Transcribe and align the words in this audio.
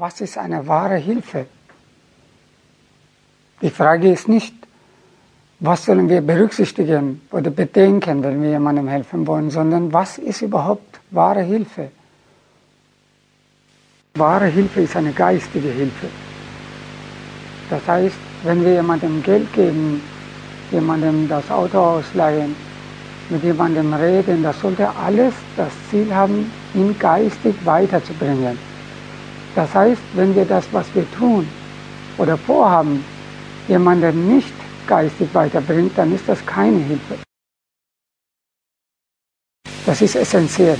Was 0.00 0.18
ist 0.22 0.38
eine 0.38 0.66
wahre 0.66 0.96
Hilfe? 0.96 1.44
Die 3.60 3.68
Frage 3.68 4.10
ist 4.10 4.28
nicht, 4.28 4.54
was 5.58 5.84
sollen 5.84 6.08
wir 6.08 6.22
berücksichtigen 6.22 7.20
oder 7.30 7.50
bedenken, 7.50 8.22
wenn 8.22 8.42
wir 8.42 8.48
jemandem 8.48 8.88
helfen 8.88 9.26
wollen, 9.26 9.50
sondern 9.50 9.92
was 9.92 10.16
ist 10.16 10.40
überhaupt 10.40 11.00
wahre 11.10 11.42
Hilfe? 11.42 11.90
Wahre 14.14 14.46
Hilfe 14.46 14.80
ist 14.80 14.96
eine 14.96 15.12
geistige 15.12 15.68
Hilfe. 15.68 16.06
Das 17.68 17.86
heißt, 17.86 18.16
wenn 18.44 18.64
wir 18.64 18.72
jemandem 18.72 19.22
Geld 19.22 19.52
geben, 19.52 20.00
jemandem 20.70 21.28
das 21.28 21.50
Auto 21.50 21.78
ausleihen, 21.78 22.56
mit 23.28 23.44
jemandem 23.44 23.92
reden, 23.92 24.42
das 24.42 24.58
sollte 24.60 24.88
alles 24.96 25.34
das 25.58 25.72
Ziel 25.90 26.14
haben, 26.14 26.50
ihn 26.72 26.98
geistig 26.98 27.54
weiterzubringen. 27.66 28.69
Das 29.54 29.74
heißt, 29.74 30.02
wenn 30.14 30.34
wir 30.34 30.44
das, 30.44 30.64
was 30.72 30.94
wir 30.94 31.10
tun 31.12 31.48
oder 32.18 32.36
vorhaben, 32.38 33.04
jemanden 33.68 34.36
nicht 34.36 34.54
geistig 34.86 35.28
weiterbringt, 35.34 35.96
dann 35.96 36.14
ist 36.14 36.28
das 36.28 36.44
keine 36.46 36.78
Hilfe. 36.78 37.18
Das 39.86 40.00
ist 40.02 40.14
essentiell. 40.14 40.78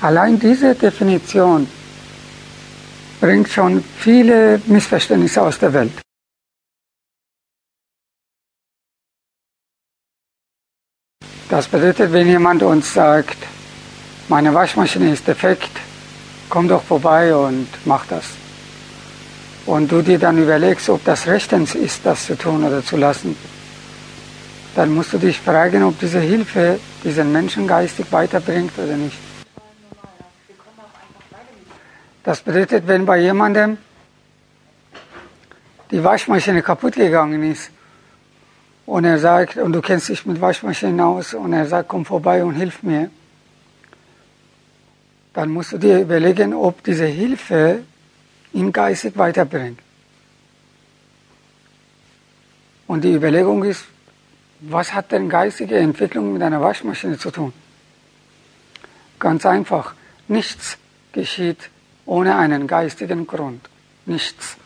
Allein 0.00 0.38
diese 0.38 0.74
Definition 0.74 1.66
bringt 3.20 3.48
schon 3.48 3.82
viele 3.82 4.60
Missverständnisse 4.66 5.42
aus 5.42 5.58
der 5.58 5.72
Welt. 5.72 5.92
Das 11.48 11.66
bedeutet, 11.66 12.12
wenn 12.12 12.28
jemand 12.28 12.62
uns 12.62 12.92
sagt, 12.92 13.38
meine 14.28 14.52
Waschmaschine 14.52 15.12
ist 15.12 15.26
defekt, 15.26 15.87
komm 16.48 16.68
doch 16.68 16.82
vorbei 16.82 17.34
und 17.34 17.68
mach 17.84 18.06
das. 18.06 18.24
Und 19.66 19.92
du 19.92 20.02
dir 20.02 20.18
dann 20.18 20.38
überlegst, 20.38 20.88
ob 20.88 21.04
das 21.04 21.26
rechtens 21.26 21.74
ist, 21.74 22.04
das 22.04 22.26
zu 22.26 22.36
tun 22.36 22.64
oder 22.64 22.82
zu 22.82 22.96
lassen, 22.96 23.36
dann 24.74 24.94
musst 24.94 25.12
du 25.12 25.18
dich 25.18 25.40
fragen, 25.40 25.82
ob 25.82 25.98
diese 25.98 26.20
Hilfe 26.20 26.78
diesen 27.04 27.32
Menschen 27.32 27.66
geistig 27.66 28.06
weiterbringt 28.10 28.72
oder 28.78 28.96
nicht. 28.96 29.18
Das 32.24 32.40
bedeutet, 32.40 32.86
wenn 32.86 33.04
bei 33.04 33.18
jemandem 33.18 33.78
die 35.90 36.02
Waschmaschine 36.02 36.62
kaputt 36.62 36.94
gegangen 36.94 37.42
ist, 37.50 37.70
und 38.86 39.04
er 39.04 39.18
sagt, 39.18 39.58
und 39.58 39.72
du 39.74 39.82
kennst 39.82 40.08
dich 40.08 40.24
mit 40.24 40.40
Waschmaschinen 40.40 41.00
aus, 41.00 41.34
und 41.34 41.52
er 41.52 41.66
sagt, 41.66 41.88
komm 41.88 42.06
vorbei 42.06 42.42
und 42.42 42.54
hilf 42.54 42.82
mir, 42.82 43.10
dann 45.38 45.50
musst 45.50 45.70
du 45.70 45.78
dir 45.78 46.00
überlegen, 46.00 46.52
ob 46.52 46.82
diese 46.82 47.06
Hilfe 47.06 47.84
ihn 48.52 48.72
geistig 48.72 49.16
weiterbringt. 49.16 49.78
Und 52.88 53.04
die 53.04 53.12
Überlegung 53.12 53.62
ist, 53.62 53.84
was 54.58 54.92
hat 54.92 55.12
denn 55.12 55.28
geistige 55.28 55.76
Entwicklung 55.76 56.32
mit 56.32 56.42
einer 56.42 56.60
Waschmaschine 56.60 57.18
zu 57.18 57.30
tun? 57.30 57.52
Ganz 59.20 59.46
einfach, 59.46 59.94
nichts 60.26 60.76
geschieht 61.12 61.70
ohne 62.04 62.34
einen 62.34 62.66
geistigen 62.66 63.24
Grund. 63.24 63.60
Nichts. 64.06 64.56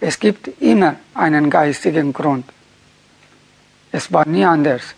Es 0.00 0.18
gibt 0.18 0.60
immer 0.60 0.96
einen 1.14 1.50
geistigen 1.50 2.12
Grund. 2.12 2.46
Es 3.92 4.12
war 4.12 4.26
nie 4.26 4.44
anders. 4.44 4.96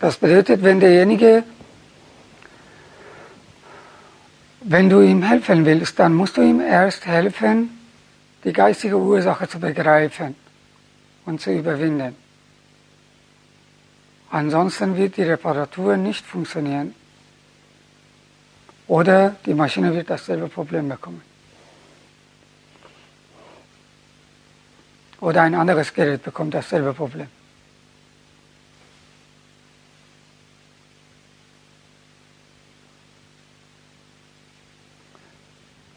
Das 0.00 0.16
bedeutet, 0.16 0.62
wenn 0.62 0.80
derjenige, 0.80 1.44
wenn 4.62 4.88
du 4.88 5.02
ihm 5.02 5.22
helfen 5.22 5.64
willst, 5.66 5.98
dann 5.98 6.14
musst 6.14 6.38
du 6.38 6.42
ihm 6.42 6.60
erst 6.60 7.06
helfen, 7.06 7.78
die 8.42 8.52
geistige 8.52 8.96
Ursache 8.96 9.46
zu 9.46 9.60
begreifen 9.60 10.34
und 11.26 11.42
zu 11.42 11.52
überwinden. 11.52 12.16
Ansonsten 14.30 14.96
wird 14.96 15.18
die 15.18 15.24
Reparatur 15.24 15.98
nicht 15.98 16.24
funktionieren 16.24 16.94
oder 18.86 19.36
die 19.44 19.54
Maschine 19.54 19.92
wird 19.92 20.08
dasselbe 20.08 20.48
Problem 20.48 20.88
bekommen. 20.88 21.20
Oder 25.20 25.42
ein 25.42 25.54
anderes 25.54 25.92
Gerät 25.92 26.22
bekommt 26.22 26.54
dasselbe 26.54 26.94
Problem. 26.94 27.28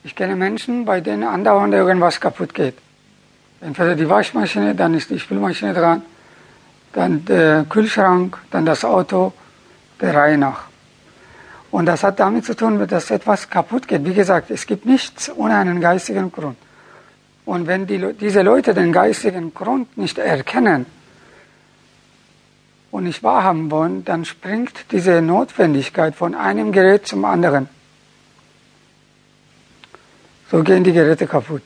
Ich 0.05 0.15
kenne 0.15 0.35
Menschen, 0.35 0.83
bei 0.83 0.99
denen 0.99 1.23
andauernd 1.23 1.73
irgendwas 1.73 2.19
kaputt 2.19 2.53
geht. 2.53 2.75
Entweder 3.61 3.95
die 3.95 4.09
Waschmaschine, 4.09 4.75
dann 4.75 4.93
ist 4.93 5.09
die 5.09 5.19
Spülmaschine 5.19 5.73
dran, 5.73 6.01
dann 6.91 7.23
der 7.23 7.65
Kühlschrank, 7.69 8.37
dann 8.51 8.65
das 8.65 8.83
Auto, 8.83 9.31
der 10.01 10.13
Reihe 10.13 10.37
nach. 10.37 10.65
Und 11.71 11.85
das 11.85 12.03
hat 12.03 12.19
damit 12.19 12.45
zu 12.45 12.55
tun, 12.55 12.85
dass 12.87 13.09
etwas 13.09 13.49
kaputt 13.49 13.87
geht. 13.87 14.05
Wie 14.05 14.13
gesagt, 14.13 14.51
es 14.51 14.67
gibt 14.67 14.85
nichts 14.85 15.31
ohne 15.33 15.55
einen 15.55 15.79
geistigen 15.79 16.31
Grund. 16.31 16.57
Und 17.45 17.67
wenn 17.67 17.87
die, 17.87 18.13
diese 18.13 18.41
Leute 18.41 18.73
den 18.73 18.91
geistigen 18.91 19.53
Grund 19.53 19.97
nicht 19.97 20.17
erkennen 20.17 20.85
und 22.91 23.05
nicht 23.05 23.23
wahrhaben 23.23 23.71
wollen, 23.71 24.05
dann 24.05 24.23
springt 24.25 24.91
diese 24.91 25.21
Notwendigkeit 25.21 26.13
von 26.15 26.35
einem 26.35 26.71
Gerät 26.73 27.07
zum 27.07 27.25
anderen. 27.25 27.69
So 30.49 30.63
gehen 30.63 30.83
die 30.83 30.93
Geräte 30.93 31.27
kaputt. 31.27 31.63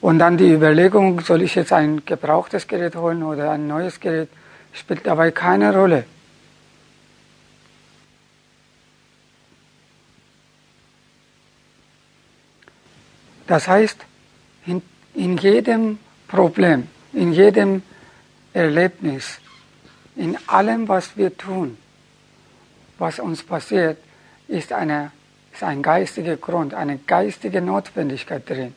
Und 0.00 0.18
dann 0.18 0.38
die 0.38 0.50
Überlegung, 0.50 1.20
soll 1.20 1.42
ich 1.42 1.54
jetzt 1.54 1.72
ein 1.72 2.04
gebrauchtes 2.04 2.66
Gerät 2.66 2.96
holen 2.96 3.22
oder 3.22 3.50
ein 3.50 3.66
neues 3.66 4.00
Gerät, 4.00 4.28
spielt 4.72 5.06
dabei 5.06 5.30
keine 5.30 5.74
Rolle. 5.74 6.04
Das 13.46 13.66
heißt, 13.66 13.98
in, 14.66 14.80
in 15.14 15.36
jedem 15.36 15.98
Problem, 16.28 16.86
in 17.12 17.32
jedem 17.32 17.82
Erlebnis, 18.52 19.38
in 20.14 20.38
allem, 20.46 20.88
was 20.88 21.16
wir 21.16 21.36
tun, 21.36 21.76
was 22.98 23.18
uns 23.18 23.42
passiert, 23.42 23.98
ist, 24.46 24.72
eine, 24.72 25.10
ist 25.52 25.62
ein 25.62 25.82
geistiger 25.82 26.36
Grund, 26.36 26.74
eine 26.74 26.98
geistige 26.98 27.60
Notwendigkeit 27.60 28.48
drin 28.48 28.74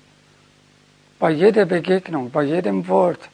bei 1.23 1.31
jeder 1.31 1.65
Begegnung, 1.65 2.31
bei 2.31 2.43
jedem 2.43 2.85
Wort, 2.89 3.29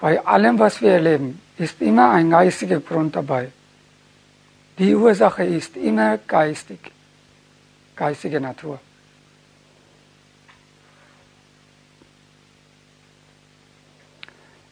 bei 0.00 0.24
allem, 0.24 0.58
was 0.58 0.80
wir 0.80 0.92
erleben, 0.92 1.38
ist 1.58 1.82
immer 1.82 2.12
ein 2.12 2.30
geistiger 2.30 2.80
Grund 2.80 3.14
dabei. 3.14 3.52
Die 4.78 4.94
Ursache 4.94 5.44
ist 5.44 5.76
immer 5.76 6.16
geistig, 6.16 6.78
geistige 7.94 8.40
Natur. 8.40 8.80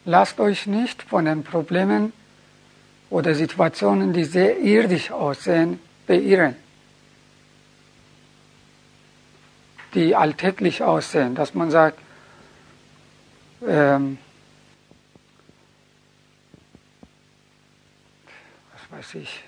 Lasst 0.07 0.41
euch 0.41 0.67
nicht 0.67 1.03
von 1.03 1.27
den 1.27 1.45
Problemen 1.45 2.15
oder 3.11 3.35
Situationen, 3.35 4.15
die 4.15 4.25
sehr 4.25 4.59
irdisch 4.59 5.11
aussehen, 5.11 5.81
beirren. 6.07 6.57
Die 9.97 10.15
alltäglich 10.15 10.83
aussehen, 10.83 11.35
dass 11.35 11.55
man 11.55 11.71
sagt, 11.71 11.99
ähm, 13.67 14.19
was 18.91 18.99
weiß 18.99 19.15
ich, 19.15 19.43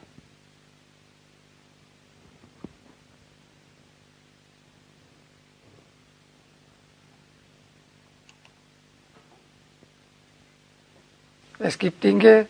Es 11.61 11.79
gibt 11.79 12.05
Dinge, 12.05 12.47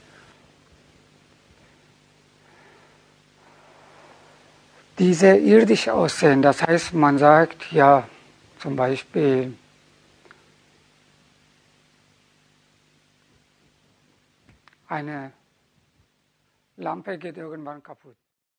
die 4.99 5.15
sehr 5.15 5.41
irdisch 5.41 5.89
aussehen. 5.89 6.43
Das 6.43 6.63
heißt, 6.63 6.95
man 6.95 7.19
sagt, 7.19 7.73
ja, 7.73 8.09
zum 8.59 8.77
Beispiel, 8.77 9.57
eine 14.89 15.33
Lampe 16.77 17.19
geht 17.19 17.37
irgendwann 17.37 17.83
kaputt. 17.83 18.17